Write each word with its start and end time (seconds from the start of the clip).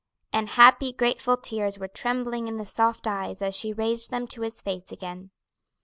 And 0.33 0.49
happy, 0.49 0.93
grateful 0.93 1.37
tears 1.37 1.77
were 1.77 1.87
trembling 1.87 2.47
in 2.47 2.57
the 2.57 2.65
soft 2.65 3.05
eyes 3.05 3.39
as 3.39 3.55
she 3.55 3.71
raised 3.71 4.09
them 4.09 4.25
to 4.29 4.41
his 4.41 4.59
face 4.59 4.91
again. 4.91 5.29